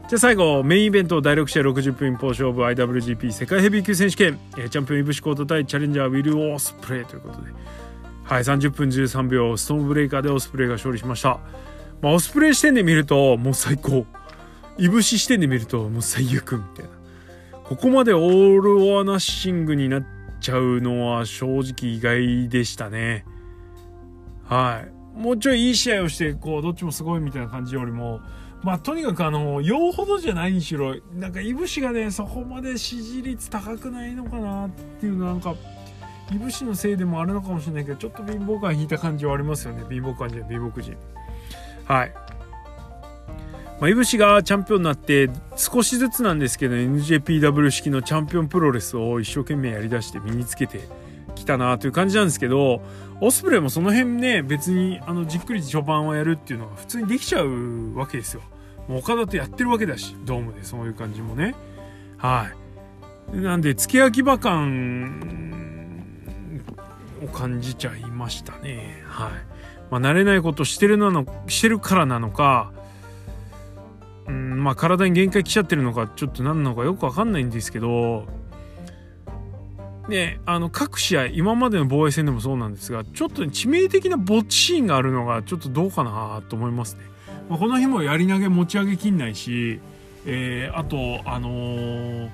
[0.10, 0.16] じ。
[0.16, 7.52] ゃあ最後、メインイベント第6試合60分一方勝負 IWGP 世界ヘビー級選手権、チャンピオンイブシコート対チャレンジャーウィル・オースプレイということで、
[8.24, 11.40] はい、30分13秒、ストーンブレイカーでオスプレイが勝利しました。
[12.02, 14.08] まあ、オスプレイ視点で見ると、もう最高。
[14.80, 16.92] いぶし視点で見ると、もう最悪みたいな。
[17.66, 20.04] ここまでオール・オア・ナッシングになっ
[20.42, 23.26] ちゃうのは正直意外でしたね。
[24.46, 24.82] は
[25.16, 25.20] い。
[25.20, 28.22] もうちょいいい試合をして、こう、どっちもすごいみたいな感じよりも、
[28.64, 34.70] まあとにかくあの用ほどじゃないにしろなんかいぶしがねそこまで支持率高くないのかなっ
[35.00, 35.56] ていうのなんか
[36.34, 39.84] いぶしのせいでもあるのかもしれないけどちょっと貧乏感引いた感じはありますよね。
[39.90, 40.96] 貧乏感じゃ貧乏人
[41.86, 42.14] はい。
[43.80, 50.82] まあ、いぶしがチャンピオンになって少しずつなんですけど NJPW 式のチャンピオンプロレスを一生懸命やりだして身につけて
[51.50, 52.82] たなという感じなんですけど
[53.22, 58.42] オスプレイもその辺ね別にあのじっくり序盤をやるっていうのが普通にできちゃうわけですよ。
[58.88, 61.56] もう岡田とやってるわけだしドームでそういう感じもね。
[62.18, 62.48] は
[63.34, 63.38] い。
[63.38, 66.04] なんで付け焼き場感
[67.24, 69.04] を感じちゃいましたね。
[69.06, 69.32] はい。
[69.92, 72.72] まあ慣れないことしてるなのしてるからなのか。
[74.28, 78.28] うんまあ体に限界来ちゃってるのかちょっと何なのかよくわかんないんですけど
[80.10, 87.02] ね、あの各試合今までの防衛戦でもそうなんですがちょっと、致命的なぼっちシーンがあるのがちょっとどうかなと思いますね。
[87.50, 89.80] まあ、この日もやり投げ持ち上げきんないし、
[90.26, 92.30] えー、あとあのー、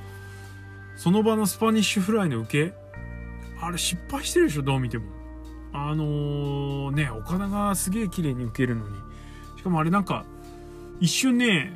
[0.98, 2.74] その場のスパニッシュフライの受け
[3.62, 5.06] あれ失敗してるでしょどう見ても。
[5.74, 8.96] あのー、ね岡田がすげえ綺麗に受けるのに
[9.58, 10.24] しかもあれなんか
[11.02, 11.74] 一瞬ね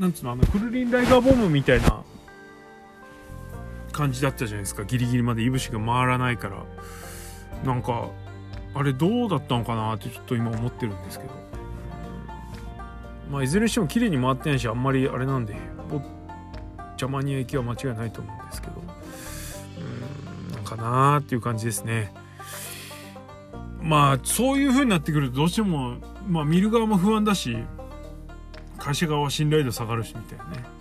[0.00, 2.02] なんつうのあのクルリンライガーボムみたいな
[3.94, 4.84] 感じだったじゃないですか。
[4.84, 6.64] ギリギリまでいぶしが回らないから。
[7.64, 8.10] なんか
[8.74, 11.30] あれどうだったのかなってちょっと今思ってるんですけど。
[13.30, 15.56] まあいずれにしても綺麗に回ってないしあんまりあれなんで
[16.90, 18.74] 邪魔に影響は間違いないと思うんですけど。
[19.78, 22.12] うんなんかなーっていう感じですね。
[23.80, 27.56] まあそういう風になってくるとどうしてもまあ見る側も不安だし
[28.78, 30.73] 会社側は信頼度下がるしみたいなね。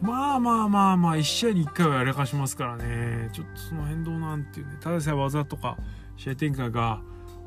[0.00, 3.28] まあまあまあまあ1試合に1回はやらかしますからね。
[3.32, 4.76] ちょっとその辺どうなんていうね。
[4.80, 5.76] ただでさえ技とか
[6.16, 7.00] 試合展開が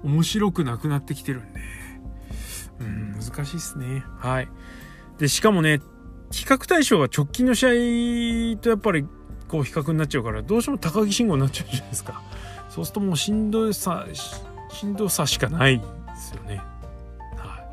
[0.03, 1.59] 面白くなくなってきてるんで。
[2.79, 4.03] うん難しいっすね。
[4.17, 4.47] はい。
[5.17, 5.79] でしかもね
[6.31, 9.05] 比較対象が直近の試合とやっぱり
[9.47, 12.21] こう比較になっちゃうからどうしても高木信号になっちゃうじゃないですか。
[12.69, 14.07] そうするともうしんどさ
[14.69, 15.85] しんどさしかないで
[16.15, 16.57] すよね。
[17.37, 17.63] は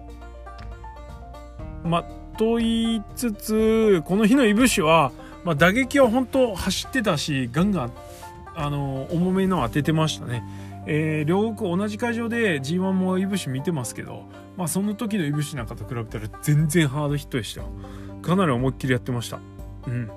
[1.85, 1.89] い。
[1.89, 2.05] ま
[2.41, 5.13] と言いつつこの日のいぶしは、
[5.45, 7.93] まあ、打撃は本当走ってたしガンガン
[8.55, 10.43] あの重めの当ててましたね。
[10.87, 14.25] えー、両国同じ会場で G1 もいぶし見てますけど、
[14.57, 17.63] まあ、その時のいぶしなんかと比べたら全然ハードヒットでした
[18.23, 19.39] かなり思いっきりやってました。
[19.87, 20.11] うん。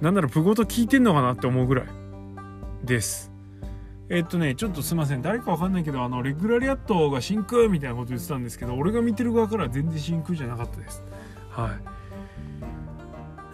[0.00, 1.86] なんならプゴと聞いてんのかなって思うぐらい
[2.84, 3.30] です。
[4.08, 5.20] え、っとねちょっとすいません。
[5.20, 11.02] 誰かわかんないけどあのレグラリアットが真空みたいなこと言ってたんですけど俺が見てる側からは全然真空じゃなかったです。
[11.54, 11.94] はい。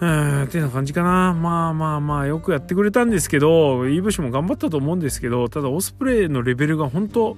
[0.00, 1.34] うん、ってな感じかな。
[1.34, 7.36] まあまあまあ、よくやってくれたんですけど、イーブシも頑張ったと思うんですけど、ただオスプレイのレベルが本当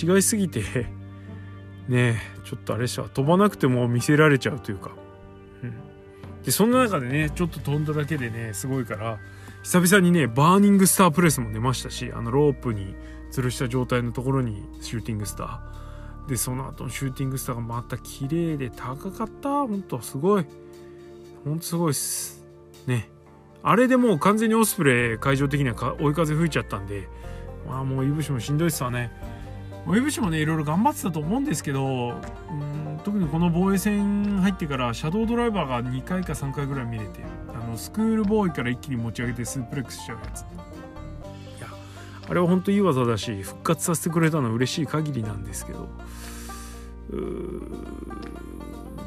[0.00, 0.62] 違いすぎて、
[1.88, 4.92] ねちょっとあれでしは飛ばなくても見せられちゃうというか。
[5.64, 5.74] うん。
[6.44, 9.18] で、そんな中でね、ちょっと飛んだだけでね、すごいから、
[9.64, 12.94] 久々にね、バーニングスタープレスも出ましたし、あのロープに
[13.32, 15.83] 吊るした状態のところにシューティングスター。
[16.28, 19.48] でその後のシューティングスターがまた綺麗で高かった。
[19.48, 20.46] ほんとすごい。
[21.44, 22.44] ほんとすごいっす。
[22.86, 23.10] ね。
[23.62, 27.08] あれでもう完全にオスプレイ会場的には追い風吹いちゃったんで。
[27.68, 29.10] まあもういぶしもしんどいっすわね。
[29.92, 32.14] いぶしもねいろいろ頑張ってたと思うんですけど
[32.50, 37.20] うん特にこの防衛戦入ってからシャドウドライバーが2回か3回ぐらい見れて
[37.52, 40.44] あのスクールボーイから一気に持ち上げてスープレックスしちゃうやつ。
[42.28, 45.88] あれは本当いい技だし復活させてくれたのは嬉しい限りなんですけど。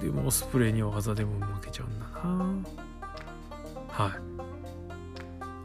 [0.01, 2.73] でもオスプレイには技でも負けちゃうんだな。
[3.89, 4.11] はい。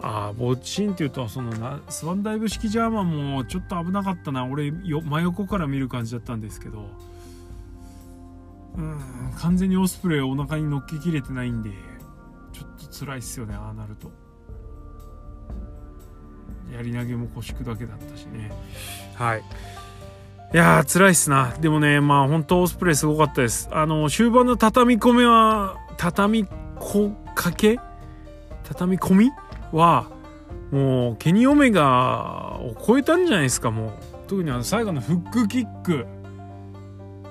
[0.04, 4.44] ああボッチンっていうとそのなスワンダイブ式ジャーマンもちょっと危なかったな。
[4.46, 6.88] 俺よ真横から見る感じだったんですけど。
[8.74, 8.98] うん
[9.38, 11.70] 完全にオスプレイお腹に乗っけきれてないんで
[12.52, 14.10] ちょっと辛いっすよねああなると。
[16.74, 18.50] やり投げも腰砕けだったしね。
[19.14, 19.42] はい。
[20.54, 21.54] いやー辛いっすな。
[21.60, 23.68] でもねまあ本当オスプレイすごかったです。
[23.72, 27.78] あの終盤の畳み込みは畳みこかけ？
[28.64, 29.30] 畳み込み？
[29.72, 30.10] は
[30.70, 33.92] もうケニ・オメガを超えたんじゃないですかもう。
[34.28, 36.06] 特にあの最後のフックキック。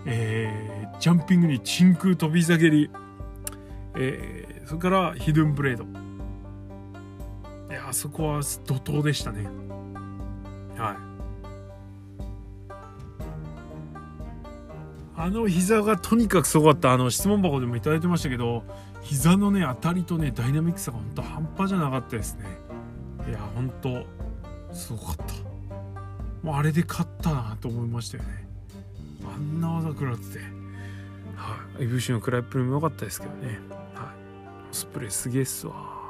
[0.05, 2.89] えー、ジャンピングに真空飛び下げり、
[3.95, 5.85] えー、それからヒドゥンブレード。
[7.77, 9.47] あそこは怒涛でしたね。
[10.77, 10.95] はい。
[15.15, 16.93] あの膝がとにかくすごかった。
[16.93, 18.63] あの質問箱でも頂いてましたけど
[19.01, 22.45] 膝のね当たりとねダイナミックさが本当半端じゃなかったですね。
[23.27, 24.03] いや本当
[24.73, 25.23] すごかった。
[26.41, 28.47] もうあれで勝ったなと思いましたよね。
[29.23, 30.39] あんな技食らってて。
[31.35, 33.59] はい、いぶしのクライプルも良かったですけどね。
[33.93, 34.07] はい。
[34.71, 36.00] オスプレイすげえっすわ。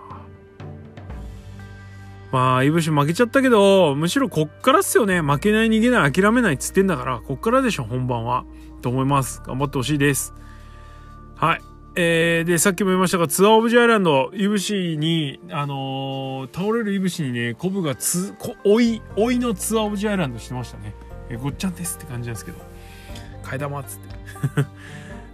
[2.32, 5.22] まあ、いぶし負けちゃったけど、むしろこっからっすよね。
[5.22, 8.46] 負けない、逃げない、諦めないっつってんだから、こっからでしょ、本番は。
[8.82, 9.42] と思います。
[9.46, 10.34] 頑張ってほしいです。
[11.36, 11.62] はい。
[11.96, 20.96] えー、で、さっきも言いましたが、ツアーオブジアイランド、いぶしに、あのー、倒れるいぶしにね、コブがつ、こ、い、おいのツアーオブジアイランドしてましたね。
[21.30, 22.60] えー、ごっちゃんですって感じなんですけど、
[23.44, 24.16] 替え玉っつって。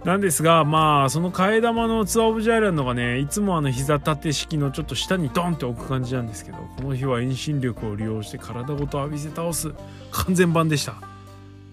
[0.08, 9.74] なんですが、まあ、その替え玉のツアーオブジアイランドがね、いつもあの膝立て式のちょっと下にドンって置く感じなんですけど、この日は遠心力を利用して体ごと浴びせ倒す
[10.10, 10.92] 完全版でした。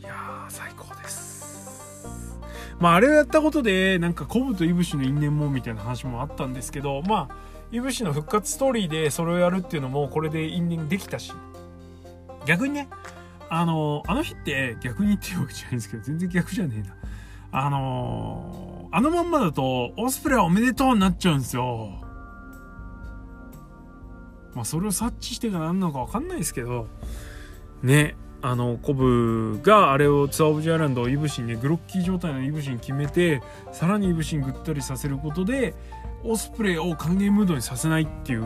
[0.01, 2.05] いやー、最高です。
[2.77, 7.35] まあ、あれをやったことで、なんかコブとイブシの因縁もみたいな話もあったんですけど、まあ、
[7.71, 11.31] イブシの復活ストーリーでそれをやるっていうのも、これで因縁できたし、
[12.45, 12.89] 逆にね、
[13.47, 16.95] あの、あの日って逆にっていうわけじゃないんですけど、全然逆じゃねえな。
[17.51, 22.01] あのー、あのまんまだと、オスプレイおめでとうになっちゃうんですよ。
[24.53, 26.87] まあ、それを察知してか何なのかわかんないですけど、
[27.83, 33.41] ね、あの、コブがあれをツアーオブジアイランドをイブシンね、グロッキー状態のイブシン決めて、
[33.73, 35.73] さらにイブシンぐったりさせることで、
[36.23, 38.43] オスプレイを歓迎ムードにさせないっていう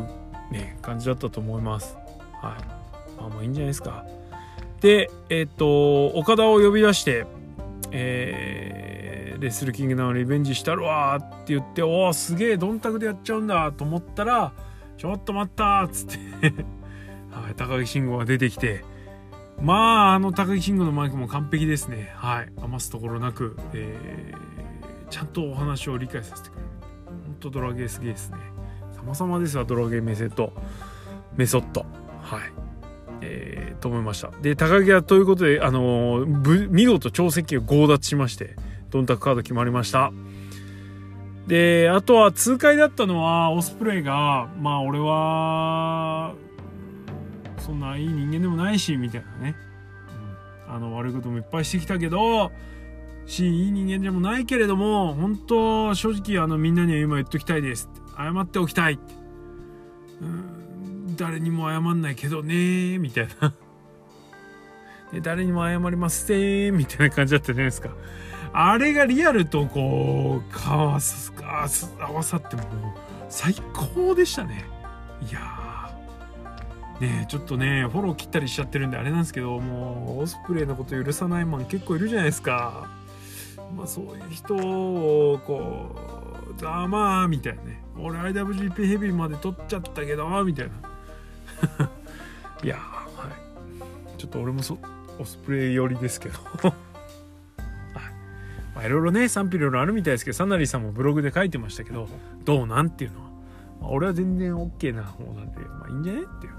[0.52, 1.96] ね、感じだったと思います。
[2.42, 2.64] はい。
[3.20, 4.06] まあまあいいんじゃないですか。
[4.82, 7.28] で、えっ、と、岡田を呼び出して、
[7.92, 8.79] えー
[9.40, 14.54] レスルキングダムリベンジしたるわって言っておおすげえドンタクでやっちゃうんだと思ったら
[14.98, 16.18] ちょっと待ったっつって
[17.32, 18.84] はい、高木慎吾が出てきて
[19.62, 22.12] まああの高木慎吾のマイクも完璧ですね。
[22.16, 26.68] はい余すところなく、えー、ちゃんとお話を理解させてくれる。
[27.26, 28.38] ほんとドラゲーすげえですね。
[28.94, 30.54] 様々ですわドラゲーメセット
[31.36, 31.86] メソッド。
[32.22, 32.42] はい。
[33.22, 34.32] えー、と思いました。
[34.42, 38.56] で高木はということであのー、見事超石器を強奪しまして
[38.92, 40.12] ドンタクカード決まりました。
[41.48, 46.36] で、あとは痛快だったのは、オスプレイが、まあ俺は、
[47.58, 49.56] そんないい人間でもないし、みたいなね。
[50.68, 52.52] うん、あの、悪いこともいっぱいしてきたけど、
[53.30, 57.90] し、いい人間でもないけれども、本当正直あのみんなには今言っときたいです。
[58.18, 59.00] 謝っておきたい。
[60.22, 63.54] うん、誰にも謝んないけどね、みたいな。
[65.14, 67.90] で誰にも謝りません、みたいな感じだったじゃないですか。
[68.54, 72.66] あれがリアルとこう、かわす、合わさってもう
[73.30, 74.66] 最高でしたね。
[75.30, 75.60] いや。
[77.00, 82.90] ねちょっとね、フォロー切ったりしちゃってるんであれなんですけど、もう、オスプレイのこと許さないマン結構いるじゃないですか。
[83.76, 85.96] まあそういう人を、こ
[86.58, 87.84] う、ざまあ、みたいなね。
[87.98, 90.70] 俺 IWGP ヘビーまで取っちゃったけど、みたい
[91.78, 91.90] な。
[92.64, 94.20] いやはい。
[94.20, 94.78] ちょっと俺もそ、
[95.20, 96.40] オスプレイ寄りですけど
[98.80, 102.08] まあ、いろいろね賛否いろいろあるみたいですけどサナリーさんもブログで書いてましたけど
[102.46, 103.30] どうなんっていうのは、
[103.82, 106.54] まあ、俺は全然 OK な方なんでまあいいんじゃねっていう。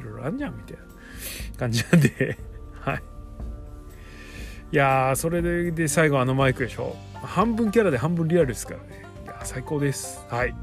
[0.00, 0.82] いろいろあるじゃんみたいな
[1.56, 2.38] 感じなんで。
[2.80, 3.02] はい。
[4.72, 6.96] いやーそれでで最後あのマイクでしょ。
[7.22, 9.04] 半分キャラで半分リアルですからね。
[9.24, 10.26] いや最高です。
[10.28, 10.54] はい。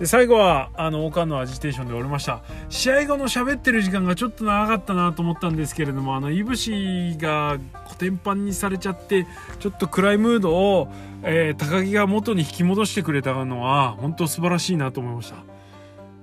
[0.00, 2.40] で最後はあの岡のアジテーションで終わりました。
[2.70, 9.26] 試合後の喋ってる時間がちょっと長かったなと思ったんですけれどもあのいぶしがコテンパンにされちゃって
[9.58, 10.88] ちょっと暗いムードを、
[11.22, 15.36] えー、高木が元に引き戻してくれたのは本当素晴らしいなと思いました。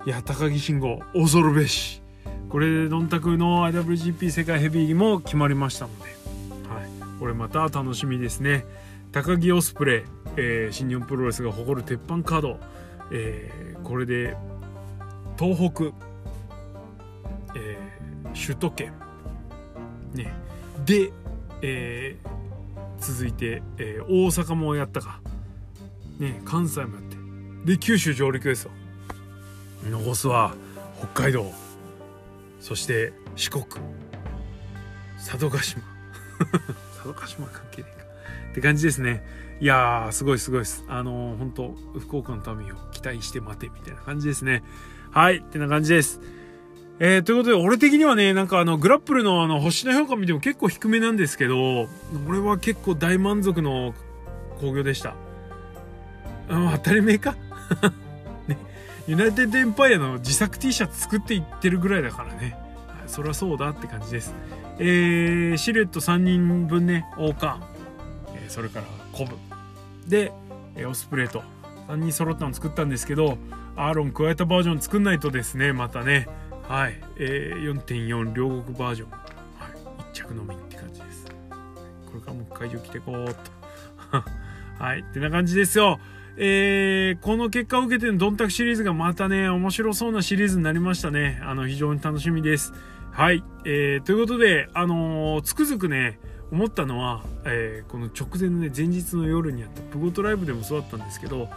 [0.07, 2.01] いや高木慎吾恐るべし。
[2.49, 6.09] これでドンタクの IWGP 世界ヘビーも決まりましたので、は
[6.81, 8.65] い、これまた楽しみですね。
[9.11, 10.03] 高木オスプレイ、
[10.37, 12.59] えー、新日本プロレスが誇る鉄板カード。
[13.11, 14.35] えー、これで
[15.37, 15.83] 東北、
[17.55, 18.93] えー、首都圏、
[20.13, 20.33] ね、
[20.85, 21.11] で、
[21.61, 22.29] えー、
[22.99, 25.21] 続いて、えー、大阪もやったか、
[26.19, 27.17] ね、関西もやって。
[27.65, 28.71] で九州上陸ですよ。
[29.89, 30.55] 残すは
[30.99, 31.51] 北海道。
[32.59, 33.65] そして四国。
[35.17, 35.81] 佐渡島。
[37.03, 38.05] 佐渡島関係ねえか。
[38.51, 39.23] って感じですね。
[39.59, 40.83] いやー、すごいすごいです。
[40.87, 44.63] あのー、本当福岡の民を期待して待て、みたいな感じですね。
[45.11, 46.19] はい、ってな感じです。
[46.99, 51.87] えー、ということで、俺的にはね、なんかあの、グラップルのあの、星の評価見ても結構低めなんですけど、
[52.27, 53.93] 俺は結構大満足の
[54.59, 55.13] 興行でした。
[56.49, 57.35] あ当たり前か
[58.47, 58.57] ね、
[59.05, 62.57] ユナイテッドエンパイアの自作 T シャツ作っていってるぐらいだからね。
[63.05, 64.33] そりゃそうだって感じです。
[64.79, 67.63] えー、シルエット3人分ね、王冠。
[68.33, 69.35] えー、それから、コブ。
[70.07, 70.31] で、
[70.75, 71.43] えオスプレイと
[71.87, 73.37] 3人揃ったの作ったんですけど
[73.75, 76.27] アーロン加えたバージョン作んないとですねまたね
[76.67, 81.25] はい、えー、4.4両国バージョン、はい、1着のみって感じです
[82.07, 83.57] これからも会場来てこうと。
[84.79, 84.99] はい。
[84.99, 85.99] ってな感じですよ。
[86.37, 91.41] えー、この結果を受けてのドンタクシリーズがまたね、面白そうなシリーズになりましたね。
[91.43, 92.73] あの、非常に楽しみです。
[93.11, 93.43] はい。
[93.65, 96.19] えー、ということで、あのー、つくづくね、
[96.51, 101.49] 思ったのは、えー、この直前のね、前日の夜にあったプゴトライブでもそうだったんですけど、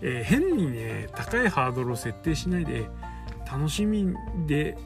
[0.00, 2.88] えー、変にね、高いハードルを設定しないで、
[3.50, 4.14] 楽しみ
[4.46, 4.76] で、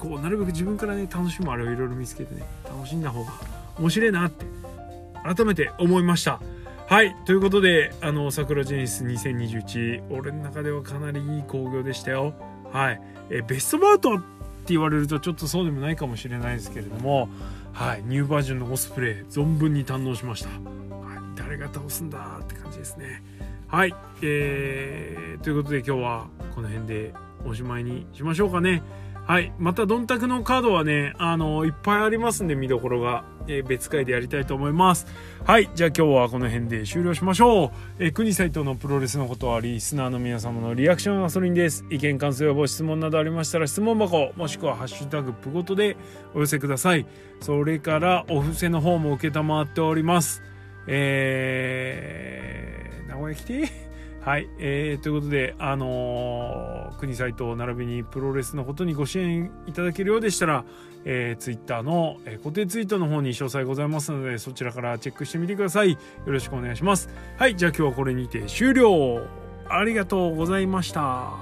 [0.00, 3.32] こう、なるべく自分からね、楽しむあれをいろいろ見つけてね、楽しんだ方が
[3.78, 4.46] 面白いなって、
[5.24, 6.40] 改めて思いました。
[6.86, 7.16] はい。
[7.24, 12.34] ということで、あの、桜ジェニス2021、俺の中ではかなりいい興行でしたよ。
[12.72, 13.00] はい。
[13.30, 14.20] えベストバウト
[14.68, 17.28] 言われるとちょっとそうでもないかもしれないですけれども、
[17.72, 18.02] はい。
[18.04, 20.48] ニューバージョンのオスプレイ、存分に堪能しました。
[20.48, 20.58] はい。
[21.36, 23.22] 誰が倒すんだって感じですね。
[23.66, 23.94] はい。
[24.22, 27.14] えー、ということで今日はこの辺で
[27.46, 28.82] おしまいにしましょうかね。
[29.24, 29.52] はい。
[29.58, 33.24] また、ドンタクのカードはね、あの、いっぱいありますんで、見どころが。
[33.48, 35.06] え、別回でやりたいと思います。
[35.44, 35.70] はい。
[35.74, 37.70] じゃあ今日はこの辺で終了しましょう。
[37.98, 41.84] えー、国斎藤のプロレスのことはリスナーの皆様のリアクションガソリンです。
[41.90, 45.96] 意見、感想、やご質問などありましたら、質問箱、もしくはハッシュタグプごとで
[46.34, 47.06] お寄せください。
[47.40, 50.42] それから、お布施の方も受けたまっております。
[50.86, 53.91] えー、名古屋来て
[54.24, 60.64] はい、えー、ということで、あのー、国斎藤並びにプロレスのことにご支援いただけるようでしたら、
[61.04, 65.90] えー、ツイッターの、えー、固定ツイートの方に詳細ございますので、そちらからチェックしてみてください。
[65.92, 67.08] よろしくお願いします。
[67.36, 69.26] はい、じゃあ今日はこれにて終了。
[69.68, 71.32] ありがとうございました。